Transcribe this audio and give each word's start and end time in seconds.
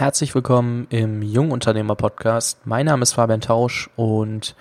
Herzlich 0.00 0.34
willkommen 0.34 0.86
im 0.88 1.20
Jungunternehmer 1.20 1.94
Podcast. 1.94 2.58
Mein 2.64 2.86
Name 2.86 3.02
ist 3.02 3.12
Fabian 3.12 3.42
Tausch 3.42 3.90
und 3.96 4.54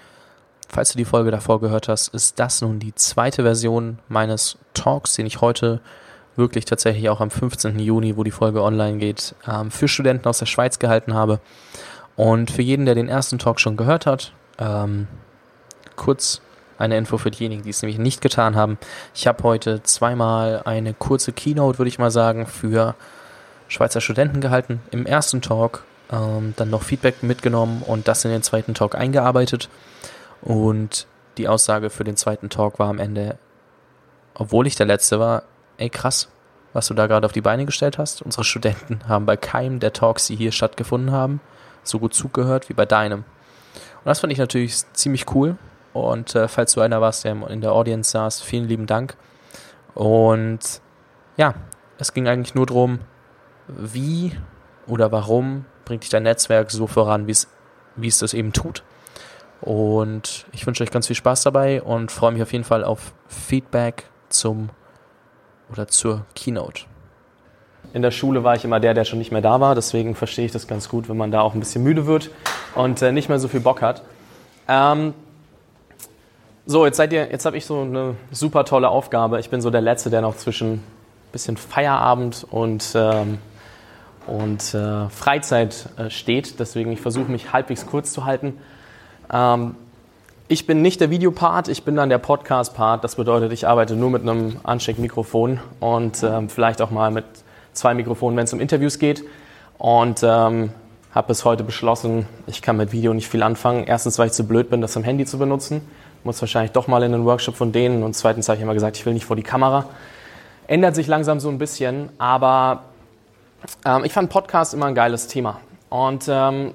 falls 0.67 0.92
du 0.92 0.97
die 0.97 1.05
Folge 1.05 1.31
davor 1.31 1.62
gehört 1.62 1.88
hast, 1.88 2.09
ist 2.09 2.39
das 2.39 2.59
nun 2.59 2.80
die 2.80 2.93
zweite 2.93 3.44
Version 3.44 4.00
meines 4.10 4.58
Talks, 4.74 5.14
den 5.14 5.25
ich 5.25 5.40
heute 5.40 5.80
wirklich 6.36 6.66
tatsächlich 6.66 7.08
auch 7.08 7.22
am 7.22 7.32
15. 7.32 7.80
Juni, 7.80 8.18
wo 8.18 8.25
die 8.25 8.32
Folge 8.32 8.62
online 8.62 8.98
geht, 8.98 9.34
ähm, 9.48 9.71
für 9.71 9.88
Studenten 9.88 10.28
aus 10.28 10.39
der 10.39 10.46
Schweiz 10.46 10.78
gehalten 10.78 11.14
habe. 11.14 11.40
Und 12.18 12.52
für 12.52 12.62
jeden, 12.62 12.86
der 12.86 12.96
den 12.96 13.08
ersten 13.08 13.40
Talk 13.40 13.62
schon 13.62 13.78
gehört 13.78 14.06
hat, 14.06 14.34
ähm, 14.58 15.08
kurz 15.96 16.42
eine 16.78 16.98
Info 16.98 17.18
für 17.18 17.32
diejenigen, 17.32 17.64
die 17.64 17.70
es 17.70 17.82
nämlich 17.82 17.98
nicht 17.98 18.20
getan 18.20 18.58
haben. 18.58 18.78
Ich 19.16 19.26
habe 19.26 19.42
heute 19.44 19.84
zweimal 19.84 20.64
eine 20.66 20.94
kurze 20.94 21.32
Keynote, 21.32 21.80
würde 21.80 21.88
ich 21.88 21.98
mal 21.98 22.12
sagen, 22.12 22.46
für 22.46 22.96
Schweizer 23.70 24.02
Studenten 24.02 24.42
gehalten. 24.42 24.82
Im 24.92 25.06
ersten 25.06 25.42
Talk 25.42 25.86
ähm, 26.12 26.54
dann 26.58 26.70
noch 26.70 26.84
Feedback 26.84 27.23
mitgenommen 27.23 27.84
und 27.86 28.08
das 28.08 28.26
in 28.26 28.32
den 28.32 28.44
zweiten 28.44 28.73
Talk 28.73 28.96
eingearbeitet. 28.96 29.70
Und 30.41 31.08
die 31.38 31.48
Aussage 31.48 31.90
für 31.90 32.04
den 32.04 32.18
zweiten 32.18 32.50
Talk 32.50 32.80
war 32.80 32.90
am 32.90 33.00
Ende, 33.00 33.38
obwohl 34.34 34.68
ich 34.68 34.76
der 34.76 34.88
Letzte 34.88 35.20
war, 35.20 35.44
ey 35.77 35.90
krass, 35.90 36.30
was 36.74 36.88
du 36.88 36.94
da 36.94 37.08
gerade 37.08 37.26
auf 37.26 37.32
die 37.32 37.41
Beine 37.41 37.66
gestellt 37.66 37.98
hast. 37.98 38.22
Unsere 38.22 38.44
Studenten 38.44 39.02
haben 39.08 39.26
bei 39.26 39.38
keinem 39.38 39.80
der 39.80 39.94
Talks, 39.94 40.27
die 40.27 40.36
hier 40.36 40.52
stattgefunden 40.52 41.12
haben, 41.12 41.40
so 41.84 41.99
gut 41.99 42.13
zugehört 42.13 42.70
wie 42.70 42.74
bei 42.74 42.86
deinem. 42.86 43.20
Und 43.20 44.05
das 44.05 44.20
fand 44.20 44.34
ich 44.34 44.40
natürlich 44.40 44.76
ziemlich 44.94 45.34
cool. 45.34 45.58
Und 45.94 46.36
äh, 46.36 46.48
falls 46.48 46.74
du 46.74 46.82
einer 46.82 47.02
warst, 47.02 47.24
der 47.24 47.36
in 47.49 47.62
der 47.62 47.72
Audience 47.72 48.12
saß, 48.12 48.41
vielen 48.41 48.68
lieben 48.68 48.86
Dank. 48.86 49.16
Und 49.96 50.82
ja, 51.38 51.55
es 51.98 52.13
ging 52.13 52.27
eigentlich 52.27 52.55
nur 52.55 52.66
darum, 52.66 52.99
wie 53.78 54.32
oder 54.88 55.12
warum 55.12 55.66
bringt 55.86 56.04
dich 56.04 56.10
dein 56.10 56.23
Netzwerk 56.23 56.72
so 56.72 56.88
voran, 56.88 57.27
wie 57.27 57.32
es, 57.32 58.20
das 58.20 58.34
eben 58.34 58.54
tut. 58.54 58.84
Und 59.62 60.46
ich 60.52 60.66
wünsche 60.66 60.84
euch 60.84 60.91
ganz 60.91 61.07
viel 61.07 61.16
Spaß 61.16 61.43
dabei 61.43 61.82
und 61.82 62.12
freue 62.12 62.32
mich 62.32 62.41
auf 62.41 62.54
jeden 62.54 62.63
Fall 62.63 62.84
auf 62.84 63.13
Feedback 63.27 64.05
zum 64.30 64.69
oder 65.71 65.88
zur 65.88 66.25
Keynote. 66.35 66.83
In 67.93 68.02
der 68.02 68.11
Schule 68.11 68.43
war 68.43 68.55
ich 68.55 68.63
immer 68.63 68.80
der, 68.80 68.93
der 68.93 69.03
schon 69.03 69.19
nicht 69.19 69.31
mehr 69.31 69.41
da 69.41 69.59
war. 69.59 69.75
Deswegen 69.75 70.15
verstehe 70.15 70.45
ich 70.45 70.52
das 70.52 70.67
ganz 70.67 70.89
gut, 70.89 71.09
wenn 71.09 71.17
man 71.17 71.31
da 71.31 71.41
auch 71.41 71.53
ein 71.53 71.59
bisschen 71.59 71.83
müde 71.83 72.05
wird 72.05 72.30
und 72.75 73.02
äh, 73.02 73.11
nicht 73.11 73.30
mehr 73.30 73.39
so 73.39 73.47
viel 73.47 73.59
Bock 73.59 73.81
hat. 73.81 74.03
Ähm, 74.67 75.13
so, 76.65 76.86
jetzt 76.86 76.97
seid 76.97 77.11
ihr, 77.11 77.31
jetzt 77.31 77.45
habe 77.45 77.58
ich 77.58 77.65
so 77.65 77.81
eine 77.81 78.15
super 78.31 78.63
tolle 78.63 78.89
Aufgabe. 78.89 79.39
Ich 79.39 79.49
bin 79.49 79.59
so 79.59 79.71
der 79.71 79.81
Letzte, 79.81 80.11
der 80.11 80.21
noch 80.21 80.38
zwischen 80.38 80.83
bisschen 81.31 81.58
Feierabend 81.58 82.45
und 82.49 82.93
ähm, 82.95 83.39
und 84.30 84.73
äh, 84.73 85.09
Freizeit 85.09 85.89
äh, 85.97 86.09
steht. 86.09 86.59
Deswegen 86.59 86.91
ich 86.91 87.02
versuche 87.02 87.31
mich 87.31 87.52
halbwegs 87.52 87.85
kurz 87.85 88.13
zu 88.13 88.25
halten. 88.25 88.53
Ähm, 89.31 89.75
ich 90.47 90.66
bin 90.66 90.81
nicht 90.81 90.99
der 91.02 91.09
Videopart, 91.09 91.67
ich 91.67 91.83
bin 91.83 91.95
dann 91.95 92.09
der 92.09 92.17
Podcast-Part. 92.17 93.03
Das 93.03 93.16
bedeutet, 93.16 93.52
ich 93.52 93.67
arbeite 93.67 93.95
nur 93.95 94.09
mit 94.09 94.23
einem 94.23 94.58
Ansteckmikrofon 94.63 95.59
und 95.80 96.23
ähm, 96.23 96.49
vielleicht 96.49 96.81
auch 96.81 96.89
mal 96.89 97.11
mit 97.11 97.25
zwei 97.73 97.94
Mikrofonen, 97.94 98.38
wenn 98.38 98.45
es 98.45 98.53
um 98.53 98.59
Interviews 98.59 98.99
geht. 98.99 99.23
Und 99.77 100.23
ähm, 100.23 100.71
habe 101.14 101.27
bis 101.27 101.45
heute 101.45 101.64
beschlossen, 101.64 102.27
ich 102.47 102.61
kann 102.61 102.77
mit 102.77 102.91
Video 102.91 103.14
nicht 103.14 103.27
viel 103.27 103.43
anfangen. 103.43 103.86
Erstens, 103.86 104.19
weil 104.19 104.27
ich 104.27 104.33
zu 104.33 104.45
blöd 104.45 104.69
bin, 104.69 104.81
das 104.81 104.97
am 104.97 105.03
Handy 105.03 105.25
zu 105.25 105.38
benutzen. 105.38 105.81
Muss 106.23 106.41
wahrscheinlich 106.41 106.71
doch 106.71 106.88
mal 106.88 107.02
in 107.03 107.14
einen 107.14 107.25
Workshop 107.25 107.55
von 107.55 107.71
denen. 107.71 108.03
Und 108.03 108.16
zweitens 108.16 108.49
habe 108.49 108.58
ich 108.58 108.64
immer 108.64 108.73
gesagt, 108.73 108.97
ich 108.97 109.05
will 109.05 109.14
nicht 109.14 109.25
vor 109.25 109.36
die 109.36 109.43
Kamera. 109.43 109.86
Ändert 110.67 110.95
sich 110.95 111.08
langsam 111.08 111.39
so 111.39 111.49
ein 111.49 111.58
bisschen, 111.58 112.09
aber 112.17 112.83
ähm, 113.85 114.03
ich 114.05 114.13
fand 114.13 114.29
Podcast 114.29 114.73
immer 114.73 114.88
ein 114.88 114.95
geiles 114.95 115.27
Thema 115.27 115.59
und 115.89 116.27
ähm, 116.29 116.73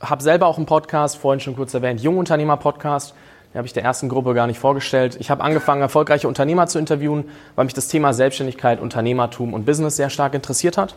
habe 0.00 0.22
selber 0.22 0.46
auch 0.46 0.56
einen 0.56 0.66
Podcast, 0.66 1.16
vorhin 1.16 1.40
schon 1.40 1.56
kurz 1.56 1.74
erwähnt, 1.74 2.00
Jungunternehmer-Podcast. 2.00 3.14
Den 3.52 3.58
habe 3.58 3.66
ich 3.66 3.72
der 3.72 3.84
ersten 3.84 4.08
Gruppe 4.08 4.34
gar 4.34 4.46
nicht 4.46 4.58
vorgestellt. 4.58 5.16
Ich 5.20 5.30
habe 5.30 5.42
angefangen, 5.42 5.80
erfolgreiche 5.80 6.26
Unternehmer 6.26 6.66
zu 6.66 6.78
interviewen, 6.78 7.30
weil 7.54 7.64
mich 7.64 7.74
das 7.74 7.88
Thema 7.88 8.12
Selbstständigkeit, 8.12 8.80
Unternehmertum 8.80 9.54
und 9.54 9.64
Business 9.64 9.96
sehr 9.96 10.10
stark 10.10 10.34
interessiert 10.34 10.76
hat. 10.76 10.96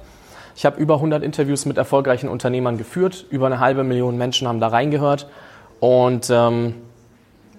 Ich 0.55 0.65
habe 0.65 0.79
über 0.79 0.95
100 0.95 1.21
Interviews 1.21 1.67
mit 1.67 1.77
erfolgreichen 1.77 2.27
Unternehmern 2.27 2.79
geführt. 2.79 3.25
Über 3.29 3.45
eine 3.45 3.59
halbe 3.59 3.83
Million 3.83 4.17
Menschen 4.17 4.47
haben 4.47 4.59
da 4.59 4.69
reingehört. 4.69 5.27
Und 5.79 6.31
ähm, 6.31 6.73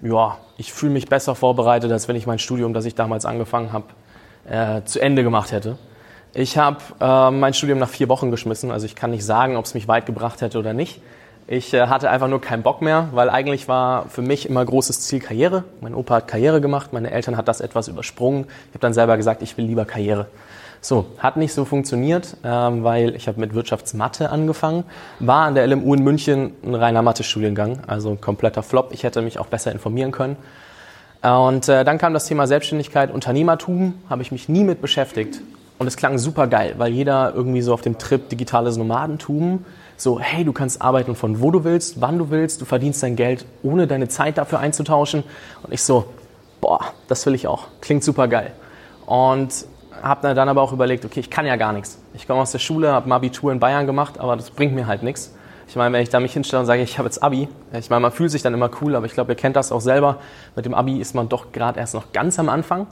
ja, 0.01 0.37
ich 0.57 0.73
fühle 0.73 0.91
mich 0.91 1.07
besser 1.07 1.33
vorbereitet, 1.33 1.89
als 1.93 2.09
wenn 2.09 2.17
ich 2.17 2.27
mein 2.27 2.39
Studium, 2.39 2.73
das 2.73 2.83
ich 2.83 2.95
damals 2.95 3.25
angefangen 3.25 3.71
habe, 3.71 3.85
äh, 4.49 4.83
zu 4.83 4.99
Ende 4.99 5.23
gemacht 5.23 5.53
hätte. 5.53 5.77
Ich 6.33 6.57
habe 6.57 6.77
äh, 7.01 7.31
mein 7.31 7.53
Studium 7.53 7.79
nach 7.79 7.89
vier 7.89 8.07
Wochen 8.07 8.29
geschmissen, 8.29 8.69
also 8.69 8.85
ich 8.85 8.95
kann 8.95 9.11
nicht 9.11 9.25
sagen, 9.25 9.55
ob 9.55 9.65
es 9.65 9.73
mich 9.73 9.87
weit 9.87 10.05
gebracht 10.05 10.41
hätte 10.41 10.59
oder 10.59 10.73
nicht. 10.73 11.01
Ich 11.47 11.73
äh, 11.73 11.87
hatte 11.87 12.11
einfach 12.11 12.27
nur 12.27 12.39
keinen 12.39 12.61
Bock 12.61 12.83
mehr, 12.83 13.09
weil 13.13 13.31
eigentlich 13.31 13.67
war 13.67 14.07
für 14.09 14.21
mich 14.21 14.47
immer 14.47 14.63
großes 14.63 15.01
Ziel 15.01 15.19
Karriere. 15.19 15.63
Mein 15.81 15.95
Opa 15.95 16.17
hat 16.17 16.27
Karriere 16.27 16.61
gemacht, 16.61 16.93
meine 16.93 17.09
Eltern 17.09 17.35
hat 17.35 17.47
das 17.47 17.59
etwas 17.59 17.87
übersprungen. 17.87 18.45
Ich 18.67 18.69
habe 18.75 18.79
dann 18.79 18.93
selber 18.93 19.17
gesagt, 19.17 19.41
ich 19.41 19.57
will 19.57 19.65
lieber 19.65 19.85
Karriere. 19.85 20.27
So, 20.81 21.07
hat 21.17 21.37
nicht 21.37 21.51
so 21.51 21.65
funktioniert, 21.65 22.37
ähm, 22.43 22.83
weil 22.83 23.15
ich 23.15 23.27
habe 23.27 23.39
mit 23.39 23.55
Wirtschaftsmathe 23.55 24.29
angefangen, 24.29 24.83
war 25.19 25.47
an 25.47 25.55
der 25.55 25.65
LMU 25.65 25.95
in 25.95 26.03
München 26.03 26.51
ein 26.63 26.75
reiner 26.75 27.01
Mathe-Studiengang, 27.01 27.79
also 27.87 28.11
ein 28.11 28.21
kompletter 28.21 28.61
Flop. 28.61 28.91
Ich 28.93 29.01
hätte 29.01 29.23
mich 29.23 29.39
auch 29.39 29.47
besser 29.47 29.71
informieren 29.71 30.11
können. 30.11 30.37
Und 31.23 31.67
äh, 31.67 31.83
dann 31.83 31.97
kam 31.97 32.13
das 32.13 32.27
Thema 32.27 32.45
Selbstständigkeit, 32.45 33.11
Unternehmertum, 33.11 33.95
habe 34.09 34.21
ich 34.21 34.31
mich 34.31 34.47
nie 34.47 34.63
mit 34.63 34.81
beschäftigt. 34.81 35.41
Und 35.79 35.87
es 35.87 35.95
klang 35.95 36.17
super 36.17 36.47
geil, 36.47 36.75
weil 36.77 36.91
jeder 36.91 37.33
irgendwie 37.33 37.61
so 37.61 37.73
auf 37.73 37.81
dem 37.81 37.97
Trip 37.97 38.27
digitales 38.27 38.75
Nomadentum, 38.75 39.65
so, 39.95 40.19
hey, 40.19 40.43
du 40.43 40.53
kannst 40.53 40.81
arbeiten 40.81 41.15
von 41.15 41.41
wo 41.41 41.51
du 41.51 41.63
willst, 41.63 42.01
wann 42.01 42.17
du 42.17 42.29
willst, 42.29 42.61
du 42.61 42.65
verdienst 42.65 43.01
dein 43.01 43.15
Geld, 43.15 43.45
ohne 43.63 43.87
deine 43.87 44.09
Zeit 44.09 44.37
dafür 44.37 44.59
einzutauschen. 44.59 45.23
Und 45.63 45.73
ich 45.73 45.81
so, 45.81 46.05
boah, 46.61 46.81
das 47.07 47.25
will 47.25 47.33
ich 47.33 47.47
auch. 47.47 47.67
Klingt 47.81 48.03
super 48.03 48.27
geil. 48.27 48.53
Und 49.05 49.65
habe 50.01 50.33
dann 50.33 50.49
aber 50.49 50.61
auch 50.61 50.73
überlegt, 50.73 51.05
okay, 51.05 51.21
ich 51.21 51.29
kann 51.29 51.45
ja 51.45 51.55
gar 51.55 51.73
nichts. 51.73 51.97
Ich 52.13 52.27
komme 52.27 52.41
aus 52.41 52.51
der 52.51 52.59
Schule, 52.59 52.91
habe 52.91 53.09
ein 53.09 53.11
Abitur 53.11 53.51
in 53.51 53.59
Bayern 53.59 53.85
gemacht, 53.85 54.19
aber 54.19 54.35
das 54.35 54.51
bringt 54.51 54.75
mir 54.75 54.85
halt 54.85 55.03
nichts. 55.03 55.33
Ich 55.67 55.75
meine, 55.75 55.93
wenn 55.93 56.01
ich 56.01 56.09
da 56.09 56.19
mich 56.19 56.33
hinstelle 56.33 56.61
und 56.61 56.65
sage, 56.65 56.81
ich 56.81 56.97
habe 56.97 57.07
jetzt 57.07 57.21
Abi, 57.21 57.47
ich 57.73 57.89
meine, 57.89 58.01
man 58.01 58.11
fühlt 58.11 58.31
sich 58.31 58.41
dann 58.41 58.53
immer 58.53 58.71
cool, 58.81 58.95
aber 58.95 59.05
ich 59.05 59.13
glaube, 59.13 59.33
ihr 59.33 59.35
kennt 59.35 59.55
das 59.55 59.71
auch 59.71 59.81
selber. 59.81 60.17
Mit 60.55 60.65
dem 60.65 60.73
Abi 60.73 60.99
ist 60.99 61.13
man 61.13 61.29
doch 61.29 61.51
gerade 61.51 61.79
erst 61.79 61.93
noch 61.93 62.11
ganz 62.11 62.39
am 62.39 62.49
Anfang. 62.49 62.87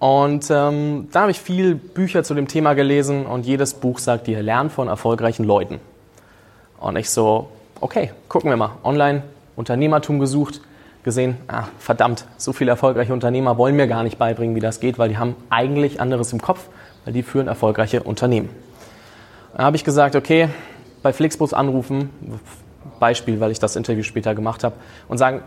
Und 0.00 0.50
ähm, 0.50 1.08
da 1.12 1.20
habe 1.20 1.30
ich 1.30 1.38
viel 1.38 1.74
Bücher 1.74 2.24
zu 2.24 2.32
dem 2.32 2.48
Thema 2.48 2.72
gelesen 2.72 3.26
und 3.26 3.44
jedes 3.44 3.74
Buch 3.74 3.98
sagt 3.98 4.26
dir, 4.26 4.42
lern 4.42 4.70
von 4.70 4.88
erfolgreichen 4.88 5.44
Leuten. 5.44 5.78
Und 6.80 6.96
ich 6.96 7.10
so, 7.10 7.48
okay, 7.82 8.10
gucken 8.28 8.48
wir 8.48 8.56
mal. 8.56 8.72
Online 8.82 9.22
Unternehmertum 9.56 10.18
gesucht, 10.18 10.62
gesehen, 11.04 11.36
ah, 11.48 11.64
verdammt, 11.78 12.24
so 12.38 12.54
viele 12.54 12.70
erfolgreiche 12.70 13.12
Unternehmer 13.12 13.58
wollen 13.58 13.76
mir 13.76 13.86
gar 13.88 14.02
nicht 14.02 14.16
beibringen, 14.16 14.56
wie 14.56 14.60
das 14.60 14.80
geht, 14.80 14.98
weil 14.98 15.10
die 15.10 15.18
haben 15.18 15.36
eigentlich 15.50 16.00
anderes 16.00 16.32
im 16.32 16.40
Kopf, 16.40 16.68
weil 17.04 17.12
die 17.12 17.22
führen 17.22 17.46
erfolgreiche 17.46 18.02
Unternehmen. 18.02 18.48
Da 19.54 19.64
habe 19.64 19.76
ich 19.76 19.84
gesagt, 19.84 20.16
okay, 20.16 20.48
bei 21.02 21.12
Flixbus 21.12 21.52
anrufen, 21.52 22.08
Beispiel, 22.98 23.38
weil 23.40 23.50
ich 23.50 23.58
das 23.58 23.76
Interview 23.76 24.02
später 24.02 24.34
gemacht 24.34 24.64
habe, 24.64 24.76
und 25.08 25.18
sagen, 25.18 25.42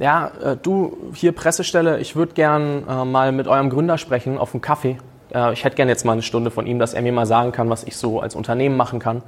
ja, 0.00 0.32
äh, 0.42 0.56
du 0.56 0.96
hier 1.14 1.32
Pressestelle, 1.32 2.00
ich 2.00 2.16
würde 2.16 2.32
gern 2.32 2.88
äh, 2.88 3.04
mal 3.04 3.32
mit 3.32 3.46
eurem 3.46 3.68
Gründer 3.70 3.98
sprechen 3.98 4.38
auf 4.38 4.54
einen 4.54 4.62
Kaffee. 4.62 4.96
Äh, 5.32 5.52
ich 5.52 5.62
hätte 5.62 5.76
gern 5.76 5.88
jetzt 5.88 6.04
mal 6.04 6.12
eine 6.12 6.22
Stunde 6.22 6.50
von 6.50 6.66
ihm, 6.66 6.78
dass 6.78 6.94
er 6.94 7.02
mir 7.02 7.12
mal 7.12 7.26
sagen 7.26 7.52
kann, 7.52 7.68
was 7.68 7.84
ich 7.84 7.96
so 7.96 8.18
als 8.20 8.34
Unternehmen 8.34 8.76
machen 8.76 8.98
kann. 8.98 9.22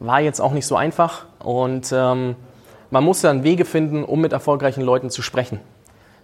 War 0.00 0.20
jetzt 0.20 0.40
auch 0.40 0.52
nicht 0.52 0.66
so 0.66 0.74
einfach 0.74 1.26
und 1.38 1.92
ähm, 1.92 2.34
man 2.90 3.04
muss 3.04 3.20
dann 3.20 3.44
Wege 3.44 3.66
finden, 3.66 4.04
um 4.04 4.20
mit 4.20 4.32
erfolgreichen 4.32 4.82
Leuten 4.82 5.10
zu 5.10 5.20
sprechen. 5.20 5.60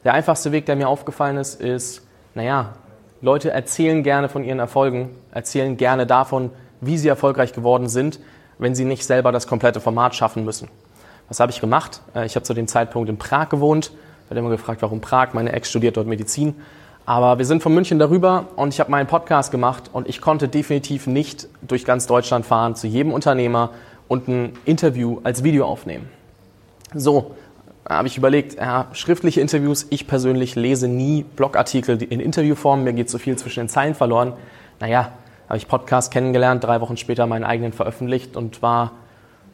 Der 0.04 0.14
einfachste 0.14 0.52
Weg, 0.52 0.66
der 0.66 0.76
mir 0.76 0.88
aufgefallen 0.88 1.36
ist, 1.36 1.60
ist, 1.60 2.02
naja, 2.34 2.72
Leute 3.20 3.50
erzählen 3.50 4.02
gerne 4.02 4.28
von 4.28 4.42
ihren 4.42 4.58
Erfolgen, 4.58 5.10
erzählen 5.32 5.76
gerne 5.76 6.06
davon, 6.06 6.50
wie 6.80 6.96
sie 6.96 7.08
erfolgreich 7.08 7.52
geworden 7.52 7.88
sind, 7.88 8.20
wenn 8.58 8.74
sie 8.74 8.84
nicht 8.84 9.04
selber 9.04 9.32
das 9.32 9.46
komplette 9.46 9.80
Format 9.80 10.14
schaffen 10.14 10.44
müssen. 10.44 10.68
Was 11.28 11.40
habe 11.40 11.52
ich 11.52 11.60
gemacht? 11.60 12.00
Äh, 12.14 12.26
ich 12.26 12.34
habe 12.34 12.44
zu 12.44 12.54
dem 12.54 12.68
Zeitpunkt 12.68 13.08
in 13.08 13.18
Prag 13.18 13.48
gewohnt. 13.48 13.92
Ich 14.24 14.30
werde 14.30 14.40
immer 14.40 14.50
gefragt, 14.50 14.82
warum 14.82 15.00
Prag? 15.00 15.32
Meine 15.32 15.52
Ex 15.52 15.70
studiert 15.70 15.96
dort 15.96 16.06
Medizin. 16.06 16.54
Aber 17.04 17.38
wir 17.38 17.46
sind 17.46 17.62
von 17.62 17.74
München 17.74 17.98
darüber 17.98 18.46
und 18.54 18.72
ich 18.72 18.78
habe 18.78 18.90
meinen 18.90 19.08
Podcast 19.08 19.50
gemacht 19.50 19.90
und 19.92 20.08
ich 20.08 20.20
konnte 20.20 20.48
definitiv 20.48 21.06
nicht 21.06 21.48
durch 21.60 21.84
ganz 21.84 22.06
Deutschland 22.06 22.46
fahren 22.46 22.76
zu 22.76 22.86
jedem 22.86 23.12
Unternehmer 23.12 23.70
und 24.06 24.28
ein 24.28 24.52
Interview 24.64 25.18
als 25.24 25.42
Video 25.42 25.66
aufnehmen. 25.66 26.08
So, 26.94 27.34
habe 27.88 28.06
ich 28.06 28.16
überlegt, 28.16 28.54
ja, 28.54 28.86
schriftliche 28.92 29.40
Interviews, 29.40 29.86
ich 29.90 30.06
persönlich 30.06 30.54
lese 30.54 30.86
nie 30.86 31.24
Blogartikel 31.24 32.00
in 32.02 32.20
Interviewform, 32.20 32.84
mir 32.84 32.92
geht 32.92 33.10
so 33.10 33.18
viel 33.18 33.36
zwischen 33.36 33.60
den 33.60 33.68
Zeilen 33.68 33.94
verloren. 33.94 34.34
Naja, 34.78 35.12
habe 35.48 35.56
ich 35.56 35.66
Podcast 35.66 36.12
kennengelernt, 36.12 36.62
drei 36.62 36.80
Wochen 36.80 36.96
später 36.96 37.26
meinen 37.26 37.44
eigenen 37.44 37.72
veröffentlicht 37.72 38.36
und 38.36 38.62
war 38.62 38.92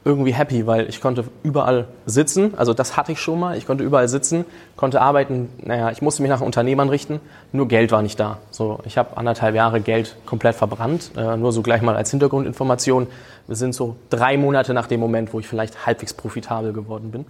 irgendwie 0.04 0.32
happy, 0.32 0.66
weil 0.66 0.88
ich 0.88 1.00
konnte 1.00 1.24
überall 1.42 1.86
sitzen. 2.06 2.54
Also 2.56 2.72
das 2.72 2.96
hatte 2.96 3.12
ich 3.12 3.20
schon 3.20 3.38
mal. 3.38 3.56
Ich 3.56 3.66
konnte 3.66 3.84
überall 3.84 4.08
sitzen, 4.08 4.44
konnte 4.76 5.00
arbeiten. 5.00 5.48
Naja, 5.62 5.90
ich 5.90 6.02
musste 6.02 6.22
mich 6.22 6.30
nach 6.30 6.40
Unternehmern 6.40 6.88
richten. 6.88 7.20
Nur 7.52 7.68
Geld 7.68 7.92
war 7.92 8.02
nicht 8.02 8.18
da. 8.18 8.38
So, 8.50 8.78
ich 8.84 8.96
habe 8.96 9.16
anderthalb 9.16 9.54
Jahre 9.54 9.80
Geld 9.80 10.16
komplett 10.24 10.54
verbrannt. 10.54 11.10
Äh, 11.16 11.36
nur 11.36 11.52
so 11.52 11.62
gleich 11.62 11.82
mal 11.82 11.96
als 11.96 12.10
Hintergrundinformation. 12.10 13.06
Wir 13.46 13.56
sind 13.56 13.74
so 13.74 13.96
drei 14.08 14.36
Monate 14.36 14.72
nach 14.72 14.86
dem 14.86 15.00
Moment, 15.00 15.32
wo 15.32 15.40
ich 15.40 15.48
vielleicht 15.48 15.86
halbwegs 15.86 16.14
profitabel 16.14 16.72
geworden 16.72 17.10
bin. 17.10 17.26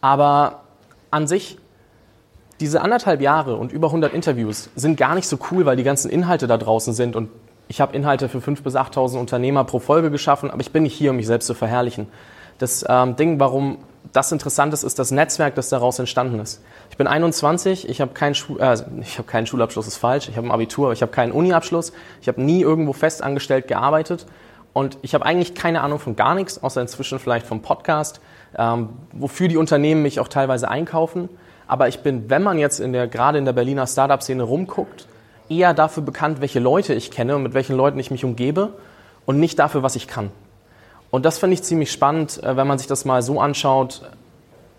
Aber 0.00 0.60
an 1.10 1.26
sich 1.26 1.58
diese 2.60 2.80
anderthalb 2.80 3.20
Jahre 3.20 3.56
und 3.56 3.72
über 3.72 3.88
100 3.88 4.14
Interviews 4.14 4.70
sind 4.74 4.96
gar 4.96 5.14
nicht 5.14 5.28
so 5.28 5.38
cool, 5.50 5.66
weil 5.66 5.76
die 5.76 5.82
ganzen 5.82 6.10
Inhalte 6.10 6.46
da 6.46 6.56
draußen 6.56 6.94
sind 6.94 7.16
und 7.16 7.28
ich 7.68 7.80
habe 7.80 7.96
Inhalte 7.96 8.28
für 8.28 8.38
5.000 8.38 8.62
bis 8.62 8.76
8.000 8.76 9.18
Unternehmer 9.18 9.64
pro 9.64 9.78
Folge 9.78 10.10
geschaffen, 10.10 10.50
aber 10.50 10.60
ich 10.60 10.72
bin 10.72 10.84
nicht 10.84 10.94
hier, 10.94 11.10
um 11.10 11.16
mich 11.16 11.26
selbst 11.26 11.46
zu 11.46 11.54
verherrlichen. 11.54 12.08
Das 12.58 12.84
ähm, 12.88 13.16
Ding, 13.16 13.38
warum 13.40 13.78
das 14.12 14.32
interessant 14.32 14.72
ist, 14.72 14.82
ist 14.82 14.98
das 14.98 15.10
Netzwerk, 15.10 15.54
das 15.56 15.68
daraus 15.68 15.98
entstanden 15.98 16.38
ist. 16.40 16.62
Ich 16.90 16.96
bin 16.96 17.06
21, 17.06 17.88
ich 17.88 18.00
habe 18.00 18.14
keinen, 18.14 18.34
Schul 18.34 18.60
äh, 18.60 18.76
hab 19.18 19.26
keinen 19.26 19.46
Schulabschluss, 19.46 19.86
ist 19.86 19.96
falsch, 19.96 20.28
ich 20.28 20.36
habe 20.36 20.46
ein 20.46 20.52
Abitur, 20.52 20.92
ich 20.92 21.02
habe 21.02 21.12
keinen 21.12 21.32
Uniabschluss, 21.32 21.92
ich 22.20 22.28
habe 22.28 22.40
nie 22.40 22.62
irgendwo 22.62 22.92
festangestellt 22.92 23.68
gearbeitet 23.68 24.26
und 24.72 24.98
ich 25.02 25.14
habe 25.14 25.26
eigentlich 25.26 25.54
keine 25.54 25.80
Ahnung 25.80 25.98
von 25.98 26.16
gar 26.16 26.34
nichts, 26.34 26.62
außer 26.62 26.80
inzwischen 26.80 27.18
vielleicht 27.18 27.46
vom 27.46 27.62
Podcast, 27.62 28.20
ähm, 28.56 28.90
wofür 29.12 29.48
die 29.48 29.56
Unternehmen 29.56 30.02
mich 30.02 30.20
auch 30.20 30.28
teilweise 30.28 30.68
einkaufen. 30.68 31.28
Aber 31.66 31.88
ich 31.88 32.00
bin, 32.00 32.30
wenn 32.30 32.42
man 32.42 32.58
jetzt 32.58 32.78
in 32.78 32.92
der, 32.92 33.08
gerade 33.08 33.38
in 33.38 33.44
der 33.44 33.52
Berliner 33.52 33.86
Startup-Szene 33.86 34.42
rumguckt, 34.42 35.08
eher 35.48 35.74
dafür 35.74 36.02
bekannt, 36.02 36.40
welche 36.40 36.60
Leute 36.60 36.94
ich 36.94 37.10
kenne 37.10 37.36
und 37.36 37.42
mit 37.42 37.54
welchen 37.54 37.76
Leuten 37.76 37.98
ich 37.98 38.10
mich 38.10 38.24
umgebe 38.24 38.70
und 39.24 39.38
nicht 39.38 39.58
dafür, 39.58 39.82
was 39.82 39.96
ich 39.96 40.08
kann. 40.08 40.30
Und 41.10 41.24
das 41.24 41.38
finde 41.38 41.54
ich 41.54 41.62
ziemlich 41.62 41.92
spannend, 41.92 42.42
äh, 42.42 42.56
wenn 42.56 42.66
man 42.66 42.78
sich 42.78 42.86
das 42.86 43.04
mal 43.04 43.22
so 43.22 43.40
anschaut, 43.40 44.02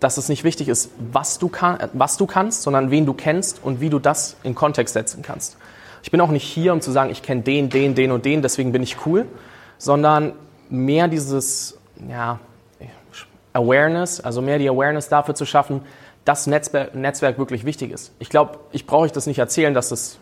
dass 0.00 0.16
es 0.16 0.28
nicht 0.28 0.44
wichtig 0.44 0.68
ist, 0.68 0.90
was 1.12 1.38
du, 1.38 1.48
kann, 1.48 1.78
was 1.92 2.16
du 2.16 2.26
kannst, 2.26 2.62
sondern 2.62 2.90
wen 2.90 3.04
du 3.04 3.14
kennst 3.14 3.60
und 3.64 3.80
wie 3.80 3.90
du 3.90 3.98
das 3.98 4.36
in 4.44 4.54
Kontext 4.54 4.94
setzen 4.94 5.22
kannst. 5.22 5.56
Ich 6.02 6.10
bin 6.10 6.20
auch 6.20 6.30
nicht 6.30 6.44
hier, 6.44 6.72
um 6.72 6.80
zu 6.80 6.92
sagen, 6.92 7.10
ich 7.10 7.22
kenne 7.22 7.42
den, 7.42 7.68
den, 7.68 7.94
den 7.94 8.12
und 8.12 8.24
den, 8.24 8.42
deswegen 8.42 8.70
bin 8.70 8.82
ich 8.82 9.04
cool, 9.06 9.26
sondern 9.78 10.32
mehr 10.68 11.08
dieses 11.08 11.76
ja, 12.08 12.38
Awareness, 13.52 14.20
also 14.20 14.40
mehr 14.40 14.58
die 14.58 14.68
Awareness 14.68 15.08
dafür 15.08 15.34
zu 15.34 15.44
schaffen, 15.44 15.82
dass 16.24 16.46
Netzwerk, 16.46 16.94
Netzwerk 16.94 17.38
wirklich 17.38 17.64
wichtig 17.64 17.90
ist. 17.90 18.12
Ich 18.18 18.28
glaube, 18.28 18.58
ich 18.70 18.86
brauche 18.86 19.02
euch 19.02 19.12
das 19.12 19.26
nicht 19.26 19.38
erzählen, 19.38 19.74
dass 19.74 19.88
das 19.88 20.18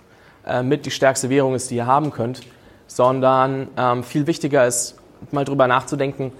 äh, 0.47 0.63
mit 0.63 0.87
die 0.87 0.91
stärkste 0.91 1.31
Währung 1.31 1.55
ist, 1.55 1.71
die 1.71 1.77
ihr 1.77 1.87
haben 1.87 2.11
könnt, 2.11 2.41
sondern 2.87 3.69
ähm, 3.77 4.05
viel 4.05 4.27
wichtiger 4.27 4.67
ist, 4.67 4.97
mal 5.33 5.45
drüber 5.45 5.67
nachzudenken, 5.67 6.33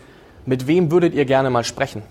mit 0.45 0.67
wem 0.67 0.91
würdet 0.91 1.15
ihr 1.15 1.25
gerne 1.25 1.51
mal 1.51 1.65
sprechen? 1.65 2.03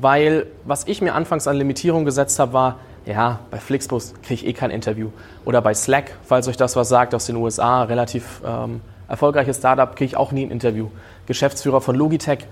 Weil 0.00 0.46
was 0.64 0.86
ich 0.86 1.02
mir 1.02 1.14
anfangs 1.14 1.46
an 1.46 1.56
Limitierung 1.56 2.04
gesetzt 2.04 2.38
habe, 2.38 2.52
war, 2.52 2.76
ja, 3.06 3.40
bei 3.50 3.58
Flixbus 3.58 4.14
kriege 4.22 4.34
ich 4.34 4.46
eh 4.46 4.52
kein 4.54 4.70
Interview. 4.70 5.10
Oder 5.44 5.60
bei 5.60 5.74
Slack, 5.74 6.16
falls 6.24 6.48
euch 6.48 6.56
das 6.56 6.76
was 6.76 6.88
sagt, 6.88 7.14
aus 7.14 7.26
den 7.26 7.36
USA, 7.36 7.82
relativ 7.82 8.40
ähm, 8.46 8.80
erfolgreiches 9.08 9.58
Startup, 9.58 9.94
kriege 9.94 10.06
ich 10.06 10.16
auch 10.16 10.32
nie 10.32 10.46
ein 10.46 10.50
Interview. 10.50 10.88
Geschäftsführer 11.26 11.80
von 11.80 11.94
Logitech, 11.94 12.46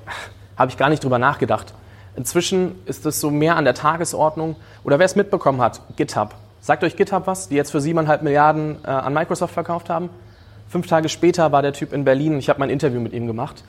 habe 0.57 0.71
ich 0.71 0.77
gar 0.77 0.91
nicht 0.91 1.03
drüber 1.03 1.19
nachgedacht. 1.19 1.73
Inzwischen 2.15 2.75
ist 2.85 3.07
es 3.07 3.21
so 3.21 3.31
mehr 3.31 3.57
an 3.57 3.65
der 3.65 3.75
Tagesordnung. 3.75 4.57
Oder 4.85 4.99
wer 4.99 5.07
es 5.07 5.17
mitbekommen 5.17 5.63
hat, 5.63 5.81
GitHub. 5.97 6.35
Sagt 6.65 6.85
euch 6.85 6.95
GitHub 6.95 7.27
was, 7.27 7.49
die 7.49 7.57
jetzt 7.57 7.73
für 7.73 7.81
siebeneinhalb 7.81 8.23
Milliarden 8.23 8.77
äh, 8.85 8.87
an 8.87 9.13
Microsoft 9.13 9.53
verkauft 9.53 9.91
haben? 9.91 10.11
Fünf 10.69 10.87
Tage 10.87 11.09
später 11.09 11.51
war 11.51 11.61
der 11.61 11.73
Typ 11.73 11.93
in 11.93 12.05
Berlin 12.05 12.35
und 12.35 12.39
ich 12.39 12.49
habe 12.49 12.61
mein 12.61 12.71
Interview 12.71 13.01
mit 13.01 13.13
ihm 13.13 13.27
gemacht. 13.27 13.65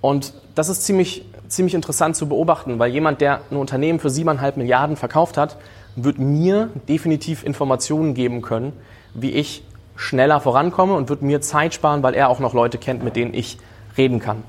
Und 0.00 0.32
das 0.54 0.70
ist 0.70 0.82
ziemlich, 0.82 1.26
ziemlich 1.48 1.74
interessant 1.74 2.16
zu 2.16 2.26
beobachten, 2.26 2.78
weil 2.78 2.90
jemand, 2.90 3.20
der 3.20 3.42
ein 3.50 3.56
Unternehmen 3.58 4.00
für 4.00 4.08
siebeneinhalb 4.08 4.56
Milliarden 4.56 4.96
verkauft 4.96 5.36
hat, 5.36 5.58
wird 5.94 6.18
mir 6.18 6.70
definitiv 6.88 7.44
Informationen 7.44 8.14
geben 8.14 8.40
können, 8.40 8.72
wie 9.12 9.32
ich 9.32 9.62
schneller 9.94 10.40
vorankomme 10.40 10.94
und 10.94 11.10
wird 11.10 11.20
mir 11.20 11.42
Zeit 11.42 11.74
sparen, 11.74 12.02
weil 12.02 12.14
er 12.14 12.30
auch 12.30 12.38
noch 12.38 12.54
Leute 12.54 12.78
kennt, 12.78 13.04
mit 13.04 13.14
denen 13.14 13.34
ich 13.34 13.58
reden 13.98 14.20
kann. 14.20 14.42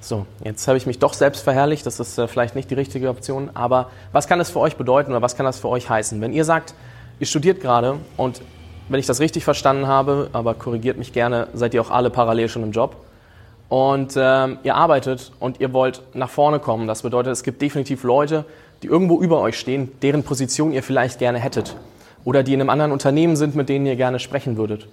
So, 0.00 0.24
jetzt 0.42 0.66
habe 0.66 0.78
ich 0.78 0.86
mich 0.86 0.98
doch 0.98 1.12
selbst 1.12 1.42
verherrlicht, 1.42 1.84
das 1.84 2.00
ist 2.00 2.16
äh, 2.16 2.26
vielleicht 2.26 2.54
nicht 2.54 2.70
die 2.70 2.74
richtige 2.74 3.10
Option, 3.10 3.50
aber 3.52 3.90
was 4.12 4.28
kann 4.28 4.38
das 4.38 4.48
für 4.48 4.60
euch 4.60 4.76
bedeuten 4.76 5.10
oder 5.10 5.20
was 5.20 5.36
kann 5.36 5.44
das 5.44 5.58
für 5.58 5.68
euch 5.68 5.90
heißen? 5.90 6.22
Wenn 6.22 6.32
ihr 6.32 6.46
sagt, 6.46 6.74
Ihr 7.20 7.26
studiert 7.26 7.60
gerade 7.60 7.98
und 8.16 8.42
wenn 8.88 9.00
ich 9.00 9.06
das 9.06 9.20
richtig 9.20 9.44
verstanden 9.44 9.86
habe, 9.86 10.28
aber 10.32 10.54
korrigiert 10.54 10.98
mich 10.98 11.12
gerne, 11.12 11.48
seid 11.54 11.74
ihr 11.74 11.80
auch 11.80 11.90
alle 11.90 12.10
parallel 12.10 12.48
schon 12.48 12.62
im 12.62 12.72
Job. 12.72 12.96
Und 13.68 14.14
ähm, 14.16 14.58
ihr 14.62 14.74
arbeitet 14.74 15.32
und 15.40 15.60
ihr 15.60 15.72
wollt 15.72 16.02
nach 16.12 16.28
vorne 16.28 16.58
kommen. 16.58 16.86
Das 16.86 17.02
bedeutet, 17.02 17.32
es 17.32 17.42
gibt 17.42 17.62
definitiv 17.62 18.04
Leute, 18.04 18.44
die 18.82 18.88
irgendwo 18.88 19.20
über 19.20 19.40
euch 19.40 19.58
stehen, 19.58 19.90
deren 20.02 20.22
Position 20.22 20.72
ihr 20.72 20.82
vielleicht 20.82 21.18
gerne 21.18 21.38
hättet. 21.38 21.76
Oder 22.24 22.42
die 22.42 22.52
in 22.52 22.60
einem 22.60 22.70
anderen 22.70 22.92
Unternehmen 22.92 23.36
sind, 23.36 23.54
mit 23.54 23.68
denen 23.68 23.86
ihr 23.86 23.96
gerne 23.96 24.18
sprechen 24.18 24.56
würdet. 24.56 24.86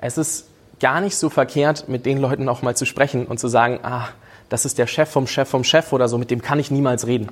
Es 0.00 0.16
ist 0.16 0.48
gar 0.80 1.00
nicht 1.00 1.16
so 1.16 1.28
verkehrt, 1.28 1.88
mit 1.88 2.06
den 2.06 2.18
Leuten 2.18 2.48
auch 2.48 2.62
mal 2.62 2.76
zu 2.76 2.86
sprechen 2.86 3.26
und 3.26 3.38
zu 3.38 3.48
sagen, 3.48 3.80
ah, 3.82 4.08
das 4.48 4.64
ist 4.64 4.78
der 4.78 4.86
Chef 4.86 5.10
vom 5.10 5.26
Chef 5.26 5.48
vom 5.48 5.64
Chef 5.64 5.92
oder 5.92 6.08
so, 6.08 6.18
mit 6.18 6.30
dem 6.30 6.42
kann 6.42 6.58
ich 6.58 6.70
niemals 6.70 7.06
reden. 7.06 7.28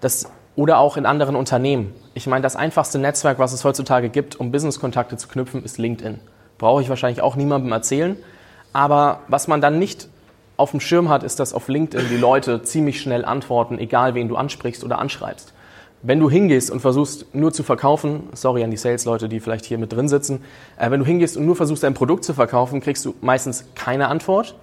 Das 0.00 0.28
oder 0.56 0.78
auch 0.78 0.96
in 0.96 1.06
anderen 1.06 1.36
Unternehmen. 1.36 1.94
Ich 2.14 2.26
meine, 2.26 2.42
das 2.42 2.56
einfachste 2.56 2.98
Netzwerk, 2.98 3.38
was 3.38 3.52
es 3.52 3.64
heutzutage 3.64 4.08
gibt, 4.08 4.38
um 4.38 4.52
Businesskontakte 4.52 5.16
zu 5.16 5.28
knüpfen, 5.28 5.64
ist 5.64 5.78
LinkedIn. 5.78 6.18
Brauche 6.58 6.82
ich 6.82 6.88
wahrscheinlich 6.88 7.22
auch 7.22 7.36
niemandem 7.36 7.72
erzählen. 7.72 8.16
Aber 8.72 9.20
was 9.28 9.48
man 9.48 9.60
dann 9.60 9.78
nicht 9.78 10.08
auf 10.56 10.70
dem 10.70 10.80
Schirm 10.80 11.08
hat, 11.08 11.22
ist, 11.22 11.40
dass 11.40 11.54
auf 11.54 11.68
LinkedIn 11.68 12.08
die 12.10 12.16
Leute 12.16 12.62
ziemlich 12.62 13.00
schnell 13.00 13.24
antworten, 13.24 13.78
egal 13.78 14.14
wen 14.14 14.28
du 14.28 14.36
ansprichst 14.36 14.84
oder 14.84 14.98
anschreibst. 14.98 15.52
Wenn 16.02 16.18
du 16.18 16.28
hingehst 16.28 16.70
und 16.70 16.80
versuchst 16.80 17.32
nur 17.34 17.52
zu 17.52 17.62
verkaufen, 17.62 18.24
sorry 18.32 18.64
an 18.64 18.70
die 18.70 18.76
Sales-Leute, 18.76 19.28
die 19.28 19.38
vielleicht 19.38 19.64
hier 19.64 19.78
mit 19.78 19.92
drin 19.92 20.08
sitzen, 20.08 20.42
äh, 20.76 20.90
wenn 20.90 21.00
du 21.00 21.06
hingehst 21.06 21.36
und 21.36 21.46
nur 21.46 21.54
versuchst, 21.54 21.84
ein 21.84 21.94
Produkt 21.94 22.24
zu 22.24 22.34
verkaufen, 22.34 22.80
kriegst 22.80 23.04
du 23.04 23.14
meistens 23.20 23.64
keine 23.74 24.08
Antwort. 24.08 24.56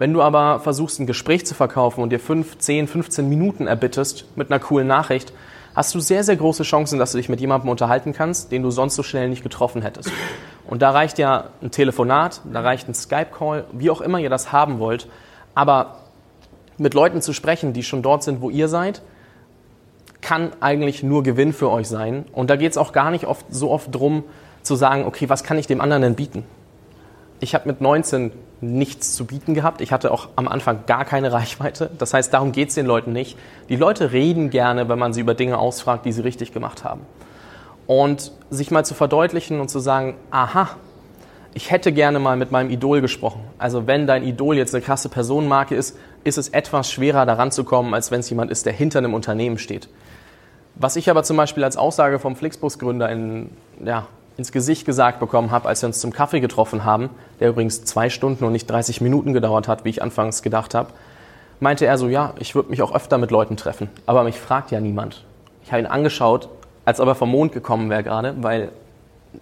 Wenn 0.00 0.14
du 0.14 0.22
aber 0.22 0.60
versuchst, 0.60 0.98
ein 0.98 1.06
Gespräch 1.06 1.44
zu 1.44 1.54
verkaufen 1.54 2.02
und 2.02 2.08
dir 2.08 2.18
5, 2.18 2.56
10, 2.56 2.88
15 2.88 3.28
Minuten 3.28 3.66
erbittest 3.66 4.24
mit 4.34 4.50
einer 4.50 4.58
coolen 4.58 4.86
Nachricht, 4.86 5.34
hast 5.74 5.94
du 5.94 6.00
sehr, 6.00 6.24
sehr 6.24 6.36
große 6.36 6.62
Chancen, 6.62 6.98
dass 6.98 7.12
du 7.12 7.18
dich 7.18 7.28
mit 7.28 7.38
jemandem 7.38 7.68
unterhalten 7.68 8.14
kannst, 8.14 8.50
den 8.50 8.62
du 8.62 8.70
sonst 8.70 8.94
so 8.94 9.02
schnell 9.02 9.28
nicht 9.28 9.42
getroffen 9.42 9.82
hättest. 9.82 10.10
Und 10.66 10.80
da 10.80 10.92
reicht 10.92 11.18
ja 11.18 11.50
ein 11.60 11.70
Telefonat, 11.70 12.40
da 12.50 12.62
reicht 12.62 12.88
ein 12.88 12.94
Skype-Call, 12.94 13.66
wie 13.72 13.90
auch 13.90 14.00
immer 14.00 14.18
ihr 14.18 14.30
das 14.30 14.52
haben 14.52 14.78
wollt. 14.78 15.06
Aber 15.54 15.96
mit 16.78 16.94
Leuten 16.94 17.20
zu 17.20 17.34
sprechen, 17.34 17.74
die 17.74 17.82
schon 17.82 18.00
dort 18.00 18.22
sind, 18.22 18.40
wo 18.40 18.48
ihr 18.48 18.68
seid, 18.68 19.02
kann 20.22 20.52
eigentlich 20.60 21.02
nur 21.02 21.22
Gewinn 21.22 21.52
für 21.52 21.70
euch 21.70 21.88
sein. 21.88 22.24
Und 22.32 22.48
da 22.48 22.56
geht 22.56 22.70
es 22.70 22.78
auch 22.78 22.92
gar 22.92 23.10
nicht 23.10 23.26
oft, 23.26 23.44
so 23.50 23.70
oft 23.70 23.94
drum 23.94 24.24
zu 24.62 24.76
sagen, 24.76 25.04
okay, 25.04 25.28
was 25.28 25.44
kann 25.44 25.58
ich 25.58 25.66
dem 25.66 25.82
anderen 25.82 26.00
denn 26.00 26.14
bieten? 26.14 26.46
Ich 27.40 27.54
habe 27.54 27.66
mit 27.68 27.80
19 27.80 28.32
nichts 28.60 29.14
zu 29.14 29.24
bieten 29.24 29.54
gehabt. 29.54 29.80
Ich 29.80 29.92
hatte 29.92 30.12
auch 30.12 30.28
am 30.36 30.46
Anfang 30.46 30.84
gar 30.86 31.06
keine 31.06 31.32
Reichweite. 31.32 31.90
Das 31.98 32.12
heißt, 32.12 32.32
darum 32.34 32.52
geht 32.52 32.68
es 32.68 32.74
den 32.74 32.86
Leuten 32.86 33.12
nicht. 33.12 33.38
Die 33.70 33.76
Leute 33.76 34.12
reden 34.12 34.50
gerne, 34.50 34.88
wenn 34.88 34.98
man 34.98 35.14
sie 35.14 35.22
über 35.22 35.34
Dinge 35.34 35.58
ausfragt, 35.58 36.04
die 36.04 36.12
sie 36.12 36.20
richtig 36.20 36.52
gemacht 36.52 36.84
haben. 36.84 37.00
Und 37.86 38.32
sich 38.50 38.70
mal 38.70 38.84
zu 38.84 38.94
verdeutlichen 38.94 39.60
und 39.60 39.68
zu 39.68 39.80
sagen, 39.80 40.16
aha, 40.30 40.68
ich 41.54 41.70
hätte 41.70 41.92
gerne 41.92 42.18
mal 42.18 42.36
mit 42.36 42.52
meinem 42.52 42.70
Idol 42.70 43.00
gesprochen. 43.00 43.42
Also 43.58 43.86
wenn 43.86 44.06
dein 44.06 44.22
Idol 44.22 44.56
jetzt 44.56 44.74
eine 44.74 44.84
krasse 44.84 45.08
Personenmarke 45.08 45.74
ist, 45.74 45.96
ist 46.22 46.38
es 46.38 46.50
etwas 46.50 46.92
schwerer 46.92 47.26
daran 47.26 47.50
zu 47.50 47.64
kommen, 47.64 47.94
als 47.94 48.10
wenn 48.10 48.20
es 48.20 48.30
jemand 48.30 48.50
ist, 48.50 48.66
der 48.66 48.72
hinter 48.72 48.98
einem 48.98 49.14
Unternehmen 49.14 49.58
steht. 49.58 49.88
Was 50.76 50.96
ich 50.96 51.10
aber 51.10 51.24
zum 51.24 51.36
Beispiel 51.36 51.64
als 51.64 51.76
Aussage 51.76 52.18
vom 52.18 52.36
Flixbus-Gründer 52.36 53.10
in, 53.10 53.50
ja, 53.84 54.06
ins 54.40 54.52
Gesicht 54.52 54.86
gesagt 54.86 55.20
bekommen 55.20 55.50
habe, 55.50 55.68
als 55.68 55.82
wir 55.82 55.86
uns 55.86 56.00
zum 56.00 56.14
Kaffee 56.14 56.40
getroffen 56.40 56.86
haben, 56.86 57.10
der 57.40 57.50
übrigens 57.50 57.84
zwei 57.84 58.08
Stunden 58.08 58.44
und 58.44 58.52
nicht 58.52 58.70
30 58.70 59.02
Minuten 59.02 59.34
gedauert 59.34 59.68
hat, 59.68 59.84
wie 59.84 59.90
ich 59.90 60.02
anfangs 60.02 60.40
gedacht 60.40 60.74
habe, 60.74 60.88
meinte 61.60 61.84
er 61.84 61.98
so, 61.98 62.08
ja, 62.08 62.32
ich 62.38 62.54
würde 62.54 62.70
mich 62.70 62.80
auch 62.80 62.94
öfter 62.94 63.18
mit 63.18 63.30
Leuten 63.30 63.58
treffen, 63.58 63.90
aber 64.06 64.24
mich 64.24 64.40
fragt 64.40 64.70
ja 64.70 64.80
niemand. 64.80 65.26
Ich 65.62 65.72
habe 65.72 65.82
ihn 65.82 65.86
angeschaut, 65.86 66.48
als 66.86 67.00
ob 67.00 67.08
er 67.08 67.14
vom 67.14 67.30
Mond 67.30 67.52
gekommen 67.52 67.90
wäre 67.90 68.02
gerade, 68.02 68.34
weil 68.40 68.70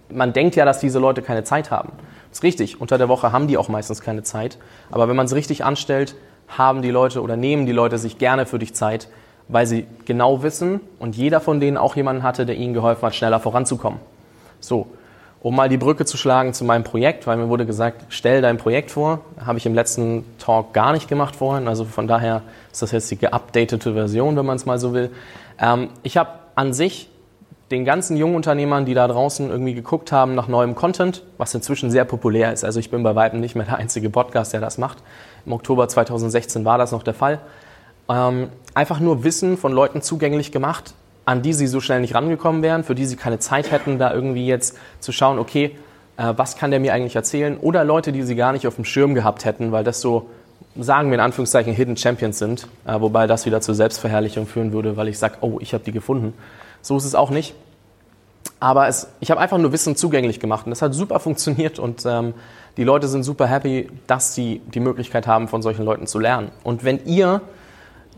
man 0.09 0.33
denkt 0.33 0.57
ja, 0.57 0.65
dass 0.65 0.79
diese 0.79 0.99
Leute 0.99 1.21
keine 1.21 1.45
Zeit 1.45 1.71
haben. 1.71 1.93
Das 2.29 2.39
ist 2.39 2.43
richtig, 2.43 2.81
unter 2.81 2.97
der 2.97 3.07
Woche 3.07 3.31
haben 3.31 3.47
die 3.47 3.57
auch 3.57 3.69
meistens 3.69 4.01
keine 4.01 4.23
Zeit, 4.23 4.57
aber 4.91 5.07
wenn 5.07 5.15
man 5.15 5.27
es 5.27 5.33
richtig 5.33 5.63
anstellt, 5.63 6.13
haben 6.49 6.81
die 6.81 6.91
Leute 6.91 7.21
oder 7.21 7.37
nehmen 7.37 7.65
die 7.65 7.71
Leute 7.71 7.97
sich 7.97 8.17
gerne 8.17 8.45
für 8.45 8.59
dich 8.59 8.75
Zeit, 8.75 9.07
weil 9.47 9.65
sie 9.65 9.87
genau 10.03 10.43
wissen 10.43 10.81
und 10.99 11.15
jeder 11.15 11.39
von 11.39 11.61
denen 11.61 11.77
auch 11.77 11.95
jemanden 11.95 12.21
hatte, 12.21 12.45
der 12.45 12.57
ihnen 12.57 12.73
geholfen 12.73 13.03
hat, 13.03 13.15
schneller 13.15 13.39
voranzukommen. 13.39 14.01
So, 14.59 14.87
um 15.41 15.55
mal 15.55 15.69
die 15.69 15.77
Brücke 15.77 16.05
zu 16.05 16.17
schlagen 16.17 16.53
zu 16.53 16.65
meinem 16.65 16.83
Projekt, 16.83 17.25
weil 17.25 17.37
mir 17.37 17.47
wurde 17.47 17.65
gesagt, 17.65 18.05
stell 18.09 18.41
dein 18.41 18.57
Projekt 18.57 18.91
vor. 18.91 19.21
Habe 19.45 19.57
ich 19.57 19.65
im 19.65 19.73
letzten 19.73 20.25
Talk 20.37 20.73
gar 20.73 20.91
nicht 20.91 21.07
gemacht 21.07 21.35
vorhin. 21.35 21.67
Also 21.67 21.85
von 21.85 22.07
daher 22.07 22.41
ist 22.71 22.81
das 22.81 22.91
jetzt 22.91 23.09
die 23.11 23.17
geupdatete 23.17 23.93
Version, 23.93 24.35
wenn 24.35 24.45
man 24.45 24.57
es 24.57 24.65
mal 24.65 24.79
so 24.79 24.93
will. 24.93 25.11
Ähm, 25.59 25.89
ich 26.03 26.17
habe 26.17 26.31
an 26.55 26.73
sich 26.73 27.09
den 27.71 27.85
ganzen 27.85 28.17
jungen 28.17 28.35
Unternehmern, 28.35 28.85
die 28.85 28.93
da 28.93 29.07
draußen 29.07 29.49
irgendwie 29.49 29.75
geguckt 29.75 30.11
haben 30.11 30.35
nach 30.35 30.47
neuem 30.47 30.75
Content, 30.75 31.23
was 31.37 31.53
inzwischen 31.53 31.91
sehr 31.91 32.03
populär 32.03 32.51
ist. 32.51 32.63
Also 32.63 32.79
ich 32.79 32.89
bin 32.89 33.03
bei 33.03 33.15
weitem 33.15 33.39
nicht 33.39 33.55
mehr 33.55 33.65
der 33.65 33.77
einzige 33.77 34.09
Podcast, 34.09 34.53
der 34.53 34.59
das 34.59 34.77
macht. 34.77 34.97
Im 35.45 35.53
Oktober 35.53 35.87
2016 35.87 36.65
war 36.65 36.77
das 36.77 36.91
noch 36.91 37.03
der 37.03 37.13
Fall. 37.13 37.39
ähm, 38.09 38.49
einfach 38.73 38.99
nur 38.99 39.23
Wissen 39.23 39.55
von 39.57 39.71
Leuten 39.71 40.01
zugänglich 40.01 40.51
gemacht, 40.51 40.93
an 41.25 41.41
die 41.41 41.53
sie 41.53 41.67
so 41.67 41.79
schnell 41.79 42.01
nicht 42.01 42.15
rangekommen 42.15 42.61
wären, 42.61 42.83
für 42.83 42.95
die 42.95 43.05
sie 43.05 43.15
keine 43.15 43.39
Zeit 43.39 43.71
hätten, 43.71 43.99
da 43.99 44.13
irgendwie 44.13 44.47
jetzt 44.47 44.77
zu 44.99 45.11
schauen, 45.11 45.39
okay, 45.39 45.75
äh, 46.17 46.33
was 46.35 46.57
kann 46.57 46.71
der 46.71 46.79
mir 46.79 46.93
eigentlich 46.93 47.15
erzählen? 47.15 47.57
Oder 47.57 47.83
Leute, 47.83 48.11
die 48.11 48.23
sie 48.23 48.35
gar 48.35 48.51
nicht 48.51 48.67
auf 48.67 48.75
dem 48.75 48.85
Schirm 48.85 49.13
gehabt 49.13 49.45
hätten, 49.45 49.71
weil 49.71 49.83
das 49.83 50.01
so, 50.01 50.29
sagen 50.77 51.09
wir 51.09 51.15
in 51.15 51.21
Anführungszeichen, 51.21 51.73
Hidden 51.73 51.97
Champions 51.97 52.39
sind, 52.39 52.67
äh, 52.85 52.99
wobei 52.99 53.27
das 53.27 53.45
wieder 53.45 53.61
zur 53.61 53.75
Selbstverherrlichung 53.75 54.47
führen 54.47 54.71
würde, 54.71 54.97
weil 54.97 55.07
ich 55.07 55.17
sage, 55.17 55.35
oh, 55.41 55.57
ich 55.59 55.73
habe 55.73 55.83
die 55.83 55.91
gefunden. 55.91 56.33
So 56.81 56.97
ist 56.97 57.05
es 57.05 57.15
auch 57.15 57.29
nicht. 57.29 57.53
Aber 58.59 58.87
es, 58.87 59.07
ich 59.19 59.31
habe 59.31 59.39
einfach 59.39 59.57
nur 59.57 59.71
Wissen 59.71 59.95
zugänglich 59.95 60.39
gemacht 60.39 60.65
und 60.65 60.71
das 60.71 60.81
hat 60.81 60.93
super 60.93 61.19
funktioniert 61.19 61.79
und 61.79 62.05
ähm, 62.05 62.33
die 62.75 62.83
Leute 62.83 63.07
sind 63.07 63.23
super 63.23 63.47
happy, 63.47 63.89
dass 64.07 64.35
sie 64.35 64.61
die 64.73 64.79
Möglichkeit 64.79 65.27
haben, 65.27 65.47
von 65.47 65.61
solchen 65.61 65.85
Leuten 65.85 66.07
zu 66.07 66.19
lernen. 66.19 66.51
Und 66.63 66.83
wenn 66.83 67.05
ihr 67.05 67.41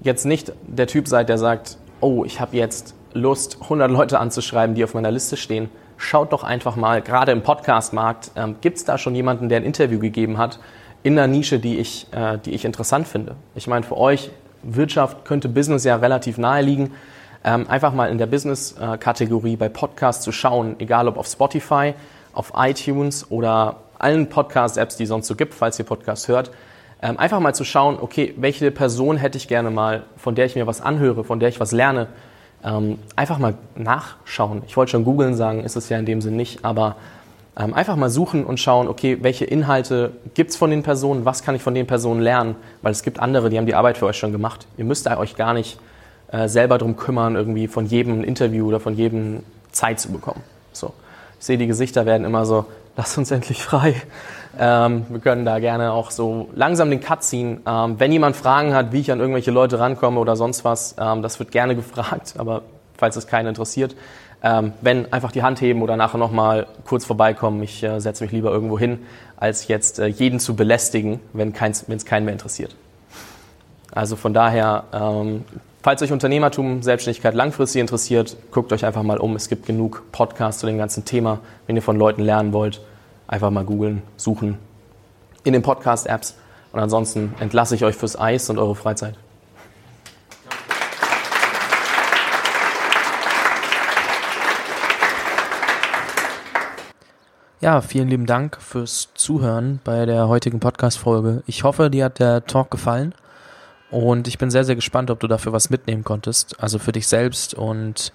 jetzt 0.02 0.26
nicht 0.26 0.54
der 0.68 0.88
Typ 0.88 1.08
seid, 1.08 1.30
der 1.30 1.38
sagt, 1.38 1.78
oh, 2.02 2.26
ich 2.26 2.40
habe 2.42 2.58
jetzt 2.58 2.94
Lust, 3.14 3.58
100 3.62 3.90
Leute 3.90 4.20
anzuschreiben, 4.20 4.76
die 4.76 4.84
auf 4.84 4.94
meiner 4.94 5.12
Liste 5.12 5.38
stehen, 5.38 5.70
schaut 5.98 6.34
doch 6.34 6.44
einfach 6.44 6.76
mal, 6.76 7.02
gerade 7.02 7.32
im 7.32 7.44
Podcast-Markt, 7.44 8.32
ähm, 8.36 8.56
gibt 8.62 8.78
es 8.78 8.86
da 8.86 8.98
schon 8.98 9.16
jemanden, 9.16 9.50
der 9.50 9.58
ein 9.60 9.64
Interview 9.64 10.00
gegeben 10.00 10.38
hat 10.38 10.60
in 11.04 11.18
einer 11.18 11.28
Nische, 11.28 11.60
die 11.60 11.78
ich, 11.78 12.08
äh, 12.12 12.38
die 12.38 12.52
ich 12.52 12.66
interessant 12.66 13.08
finde? 13.08 13.36
Ich 13.56 13.68
meine, 13.68 13.84
für 13.84 13.98
euch, 13.98 14.32
Wirtschaft 14.64 15.26
könnte 15.26 15.50
Business 15.50 15.84
ja 15.84 15.96
relativ 15.96 16.38
nahe 16.38 16.62
liegen. 16.62 16.92
Ähm, 17.44 17.68
einfach 17.68 17.94
mal 17.94 18.10
in 18.12 18.20
der 18.20 18.28
Business-Kategorie 18.28 19.56
bei 19.56 19.70
Podcasts 19.70 20.24
zu 20.24 20.32
schauen, 20.32 20.76
egal 20.78 21.08
ob 21.08 21.18
auf 21.18 21.26
Spotify, 21.28 21.96
auf 22.34 22.54
iTunes 22.56 23.30
oder 23.32 23.78
allen 23.98 24.30
Podcast-Apps, 24.30 24.98
die 24.98 25.04
es 25.04 25.10
sonst 25.10 25.28
so 25.28 25.36
gibt, 25.36 25.54
falls 25.54 25.80
ihr 25.80 25.86
Podcasts 25.86 26.28
hört, 26.28 26.52
ähm, 27.02 27.18
einfach 27.18 27.40
mal 27.40 27.56
zu 27.56 27.64
schauen, 27.64 27.98
okay, 28.00 28.34
welche 28.38 28.72
Person 28.72 29.18
hätte 29.18 29.38
ich 29.38 29.48
gerne 29.48 29.72
mal, 29.72 30.04
von 30.18 30.36
der 30.36 30.46
ich 30.46 30.56
mir 30.56 30.68
was 30.68 30.82
anhöre, 30.82 31.24
von 31.24 31.40
der 31.40 31.50
ich 31.50 31.60
was 31.60 31.72
lerne, 31.72 32.08
ähm, 32.64 33.00
einfach 33.16 33.40
mal 33.40 33.56
nachschauen. 33.76 34.62
Ich 34.68 34.78
wollte 34.78 34.92
schon 34.92 35.04
googeln 35.04 35.36
sagen, 35.36 35.64
ist 35.64 35.76
es 35.76 35.90
ja 35.90 35.98
in 35.98 36.06
dem 36.06 36.22
Sinn 36.22 36.36
nicht, 36.36 36.64
aber 36.64 36.96
ähm, 37.58 37.74
einfach 37.74 37.96
mal 37.96 38.10
suchen 38.10 38.46
und 38.46 38.60
schauen, 38.60 38.88
okay, 38.88 39.18
welche 39.22 39.46
Inhalte 39.46 40.14
gibt 40.36 40.52
es 40.52 40.58
von 40.58 40.70
den 40.70 40.84
Personen, 40.84 41.26
was 41.26 41.44
kann 41.44 41.56
ich 41.56 41.64
von 41.64 41.74
den 41.74 41.88
Personen 41.88 42.22
lernen, 42.22 42.56
weil 42.82 42.92
es 42.92 43.04
gibt 43.04 43.20
andere, 43.20 43.50
die 43.50 43.58
haben 43.58 43.66
die 43.66 43.76
Arbeit 43.76 43.98
für 43.98 44.06
euch 44.06 44.18
schon 44.18 44.32
gemacht. 44.32 44.68
Ihr 44.78 44.86
müsst 44.86 45.08
euch 45.10 45.36
gar 45.36 45.54
nicht 45.54 45.80
äh, 46.32 46.48
selber 46.48 46.78
darum 46.78 46.96
kümmern, 46.96 47.36
irgendwie 47.36 47.68
von 47.68 47.88
jedem 47.88 48.24
Interview 48.24 48.68
oder 48.68 48.80
von 48.80 48.96
jedem 48.96 49.44
Zeit 49.72 50.00
zu 50.00 50.12
bekommen. 50.12 50.42
So. 50.72 50.94
Ich 51.40 51.46
sehe, 51.46 51.58
die 51.58 51.68
Gesichter 51.68 52.06
werden 52.06 52.26
immer 52.26 52.46
so, 52.46 52.66
lass 52.96 53.18
uns 53.18 53.32
endlich 53.32 53.64
frei. 53.64 53.96
Ähm, 54.60 55.06
wir 55.10 55.20
können 55.20 55.46
da 55.46 55.60
gerne 55.60 55.94
auch 55.94 56.12
so 56.12 56.50
langsam 56.54 56.90
den 56.90 57.00
Cut 57.00 57.24
ziehen. 57.24 57.62
Ähm, 57.66 58.00
wenn 58.00 58.12
jemand 58.12 58.36
Fragen 58.36 58.74
hat, 58.74 58.92
wie 58.92 59.00
ich 59.00 59.12
an 59.12 59.20
irgendwelche 59.20 59.52
Leute 59.52 59.80
rankomme 59.80 60.20
oder 60.20 60.36
sonst 60.36 60.66
was, 60.66 60.96
ähm, 61.00 61.22
das 61.22 61.40
wird 61.40 61.52
gerne 61.52 61.76
gefragt, 61.78 62.36
aber 62.38 62.64
falls 62.98 63.16
es 63.16 63.28
keinen 63.28 63.48
interessiert, 63.48 63.96
ähm, 64.44 64.74
wenn 64.82 65.12
einfach 65.14 65.32
die 65.32 65.44
Hand 65.44 65.62
heben 65.62 65.82
oder 65.82 65.96
nachher 65.96 66.18
nochmal 66.18 66.68
kurz 66.86 67.06
vorbeikommen. 67.06 67.62
Ich 67.64 67.84
äh, 67.84 68.00
setze 68.00 68.24
mich 68.24 68.34
lieber 68.34 68.52
irgendwo 68.52 68.78
hin, 68.78 69.00
als 69.38 69.68
jetzt 69.68 70.00
äh, 70.00 70.08
jeden 70.08 70.40
zu 70.40 70.56
belästigen, 70.56 71.20
wenn 71.34 71.54
es 71.54 72.06
keinen 72.06 72.26
mehr 72.26 72.34
interessiert. 72.34 72.76
Also 73.92 74.16
von 74.16 74.34
daher, 74.34 74.86
ähm, 74.94 75.44
falls 75.82 76.02
euch 76.02 76.12
Unternehmertum, 76.12 76.84
Selbstständigkeit 76.84 77.34
langfristig 77.34 77.82
interessiert, 77.82 78.38
guckt 78.52 78.72
euch 78.74 78.86
einfach 78.86 79.04
mal 79.04 79.18
um. 79.18 79.36
Es 79.36 79.50
gibt 79.50 79.66
genug 79.66 80.04
Podcasts 80.12 80.62
zu 80.62 80.68
dem 80.68 80.78
ganzen 80.78 81.06
Thema, 81.06 81.40
wenn 81.68 81.76
ihr 81.76 81.82
von 81.82 81.98
Leuten 81.98 82.22
lernen 82.22 82.54
wollt 82.54 82.82
einfach 83.32 83.50
mal 83.50 83.64
googeln, 83.64 84.04
suchen 84.18 84.58
in 85.44 85.54
den 85.54 85.64
Podcast-Apps. 85.64 86.36
Und 86.74 86.80
ansonsten 86.80 87.34
entlasse 87.40 87.76
ich 87.76 87.84
euch 87.84 87.96
fürs 87.96 88.20
Eis 88.20 88.50
und 88.50 88.60
eure 88.60 88.76
Freizeit. 88.76 89.16
Ja, 97.62 97.82
vielen 97.82 98.10
lieben 98.10 98.26
Dank 98.26 98.58
fürs 98.60 99.10
Zuhören 99.14 99.80
bei 99.84 100.06
der 100.06 100.28
heutigen 100.28 100.60
Podcast-Folge. 100.60 101.44
Ich 101.46 101.64
hoffe, 101.64 101.90
dir 101.90 102.06
hat 102.06 102.20
der 102.20 102.46
Talk 102.46 102.72
gefallen 102.72 103.14
und 103.92 104.28
ich 104.28 104.38
bin 104.38 104.50
sehr, 104.50 104.64
sehr 104.64 104.76
gespannt, 104.76 105.12
ob 105.12 105.20
du 105.20 105.28
dafür 105.28 105.52
was 105.52 105.70
mitnehmen 105.70 106.04
konntest. 106.04 106.60
Also 106.62 106.80
für 106.80 106.94
dich 106.94 107.08
selbst 107.08 107.54
und 107.54 108.14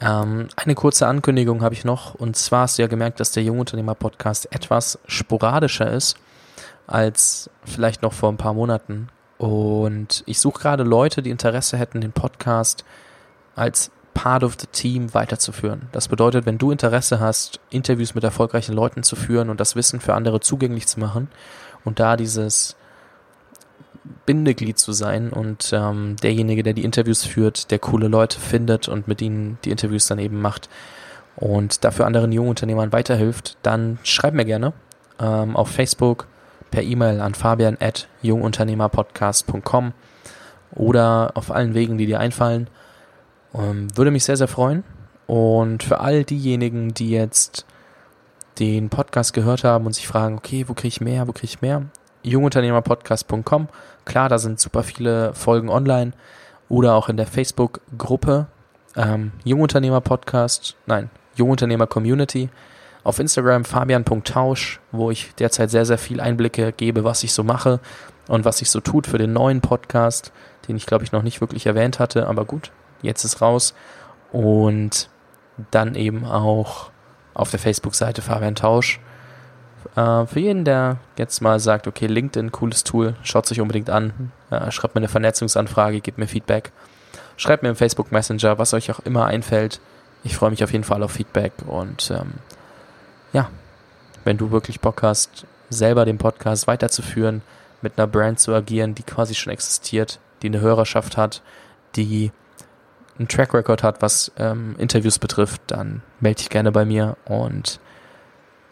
ähm, 0.00 0.48
eine 0.56 0.74
kurze 0.74 1.06
Ankündigung 1.06 1.62
habe 1.62 1.74
ich 1.74 1.84
noch. 1.84 2.14
Und 2.14 2.36
zwar 2.36 2.62
hast 2.62 2.78
du 2.78 2.82
ja 2.82 2.88
gemerkt, 2.88 3.20
dass 3.20 3.32
der 3.32 3.42
Jungunternehmer-Podcast 3.42 4.52
etwas 4.52 4.98
sporadischer 5.06 5.90
ist 5.90 6.16
als 6.86 7.50
vielleicht 7.64 8.02
noch 8.02 8.12
vor 8.12 8.30
ein 8.30 8.36
paar 8.36 8.54
Monaten. 8.54 9.08
Und 9.36 10.22
ich 10.26 10.38
suche 10.38 10.60
gerade 10.60 10.84
Leute, 10.84 11.22
die 11.22 11.30
Interesse 11.30 11.76
hätten, 11.76 12.00
den 12.00 12.12
Podcast 12.12 12.84
als 13.56 13.90
Part 14.14 14.44
of 14.44 14.56
the 14.60 14.66
Team 14.66 15.14
weiterzuführen. 15.14 15.88
Das 15.92 16.08
bedeutet, 16.08 16.46
wenn 16.46 16.58
du 16.58 16.70
Interesse 16.70 17.20
hast, 17.20 17.60
Interviews 17.70 18.14
mit 18.14 18.24
erfolgreichen 18.24 18.74
Leuten 18.74 19.02
zu 19.02 19.16
führen 19.16 19.50
und 19.50 19.60
das 19.60 19.76
Wissen 19.76 20.00
für 20.00 20.14
andere 20.14 20.40
zugänglich 20.40 20.86
zu 20.86 21.00
machen 21.00 21.28
und 21.84 22.00
da 22.00 22.16
dieses 22.16 22.76
Bindeglied 24.26 24.78
zu 24.78 24.92
sein 24.92 25.30
und 25.30 25.72
ähm, 25.72 26.16
derjenige, 26.22 26.62
der 26.62 26.72
die 26.72 26.84
Interviews 26.84 27.24
führt, 27.24 27.70
der 27.70 27.78
coole 27.78 28.08
Leute 28.08 28.40
findet 28.40 28.88
und 28.88 29.08
mit 29.08 29.20
ihnen 29.20 29.58
die 29.64 29.70
Interviews 29.70 30.06
dann 30.06 30.18
eben 30.18 30.40
macht 30.40 30.68
und 31.36 31.84
dafür 31.84 32.06
anderen 32.06 32.32
jungen 32.32 32.50
Unternehmern 32.50 32.92
weiterhilft, 32.92 33.56
dann 33.62 33.98
schreib 34.02 34.34
mir 34.34 34.44
gerne 34.44 34.72
ähm, 35.20 35.56
auf 35.56 35.68
Facebook 35.68 36.26
per 36.70 36.82
E-Mail 36.82 37.20
an 37.20 37.34
fabian 37.34 37.76
at 37.80 38.08
jungunternehmerpodcast.com 38.22 39.92
oder 40.72 41.32
auf 41.34 41.50
allen 41.50 41.74
Wegen, 41.74 41.98
die 41.98 42.06
dir 42.06 42.20
einfallen. 42.20 42.68
Ähm, 43.54 43.88
würde 43.96 44.10
mich 44.10 44.24
sehr, 44.24 44.36
sehr 44.36 44.48
freuen. 44.48 44.84
Und 45.26 45.82
für 45.82 46.00
all 46.00 46.24
diejenigen, 46.24 46.94
die 46.94 47.10
jetzt 47.10 47.66
den 48.58 48.88
Podcast 48.88 49.32
gehört 49.32 49.64
haben 49.64 49.86
und 49.86 49.94
sich 49.94 50.06
fragen, 50.06 50.36
okay, 50.36 50.64
wo 50.68 50.74
kriege 50.74 50.88
ich 50.88 51.00
mehr, 51.00 51.26
wo 51.26 51.32
kriege 51.32 51.46
ich 51.46 51.62
mehr? 51.62 51.86
jungunternehmerpodcast.com. 52.22 53.68
Klar, 54.04 54.28
da 54.28 54.38
sind 54.38 54.60
super 54.60 54.82
viele 54.82 55.34
Folgen 55.34 55.68
online 55.68 56.12
oder 56.68 56.94
auch 56.94 57.08
in 57.08 57.16
der 57.16 57.26
Facebook-Gruppe 57.26 58.46
ähm, 58.96 59.32
Jungunternehmer 59.44 60.00
Podcast, 60.00 60.76
nein, 60.86 61.10
Jungunternehmer 61.34 61.86
Community. 61.86 62.48
Auf 63.02 63.18
Instagram 63.18 63.64
fabian.tausch, 63.64 64.78
wo 64.92 65.10
ich 65.10 65.34
derzeit 65.36 65.70
sehr, 65.70 65.86
sehr 65.86 65.96
viel 65.96 66.20
Einblicke 66.20 66.72
gebe, 66.72 67.02
was 67.02 67.24
ich 67.24 67.32
so 67.32 67.42
mache 67.42 67.80
und 68.28 68.44
was 68.44 68.58
sich 68.58 68.70
so 68.70 68.80
tut 68.80 69.06
für 69.06 69.16
den 69.16 69.32
neuen 69.32 69.62
Podcast, 69.62 70.32
den 70.68 70.76
ich 70.76 70.84
glaube 70.84 71.04
ich 71.04 71.12
noch 71.12 71.22
nicht 71.22 71.40
wirklich 71.40 71.64
erwähnt 71.66 71.98
hatte, 71.98 72.26
aber 72.26 72.44
gut, 72.44 72.72
jetzt 73.00 73.24
ist 73.24 73.40
raus. 73.40 73.74
Und 74.32 75.08
dann 75.70 75.94
eben 75.94 76.26
auch 76.26 76.90
auf 77.32 77.50
der 77.50 77.58
Facebook-Seite 77.58 78.20
Fabian 78.20 78.54
Tausch 78.54 79.00
äh, 79.96 80.26
für 80.26 80.40
jeden, 80.40 80.64
der 80.64 80.98
jetzt 81.16 81.40
mal 81.40 81.60
sagt, 81.60 81.86
okay, 81.86 82.06
LinkedIn, 82.06 82.52
cooles 82.52 82.84
Tool, 82.84 83.14
schaut 83.22 83.46
sich 83.46 83.60
unbedingt 83.60 83.90
an, 83.90 84.32
äh, 84.50 84.70
schreibt 84.70 84.94
mir 84.94 85.00
eine 85.00 85.08
Vernetzungsanfrage, 85.08 86.00
gebt 86.00 86.18
mir 86.18 86.26
Feedback, 86.26 86.72
schreibt 87.36 87.62
mir 87.62 87.70
im 87.70 87.76
Facebook 87.76 88.12
Messenger, 88.12 88.58
was 88.58 88.74
euch 88.74 88.90
auch 88.90 89.00
immer 89.00 89.26
einfällt. 89.26 89.80
Ich 90.24 90.36
freue 90.36 90.50
mich 90.50 90.62
auf 90.62 90.72
jeden 90.72 90.84
Fall 90.84 91.02
auf 91.02 91.12
Feedback 91.12 91.52
und 91.66 92.10
ähm, 92.10 92.34
ja, 93.32 93.48
wenn 94.24 94.36
du 94.36 94.50
wirklich 94.50 94.80
Bock 94.80 95.02
hast, 95.02 95.46
selber 95.70 96.04
den 96.04 96.18
Podcast 96.18 96.66
weiterzuführen, 96.66 97.42
mit 97.82 97.96
einer 97.96 98.06
Brand 98.06 98.40
zu 98.40 98.54
agieren, 98.54 98.94
die 98.94 99.02
quasi 99.02 99.34
schon 99.34 99.52
existiert, 99.52 100.18
die 100.42 100.48
eine 100.48 100.60
Hörerschaft 100.60 101.16
hat, 101.16 101.42
die 101.96 102.32
einen 103.18 103.28
Track 103.28 103.54
Record 103.54 103.82
hat, 103.82 104.02
was 104.02 104.32
ähm, 104.36 104.74
Interviews 104.78 105.18
betrifft, 105.18 105.62
dann 105.68 106.02
melde 106.20 106.38
dich 106.38 106.50
gerne 106.50 106.72
bei 106.72 106.84
mir 106.84 107.16
und 107.24 107.80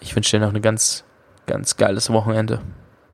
ich 0.00 0.14
wünsche 0.14 0.36
dir 0.36 0.44
noch 0.44 0.54
ein 0.54 0.62
ganz, 0.62 1.04
ganz 1.46 1.76
geiles 1.76 2.10
Wochenende. 2.10 2.60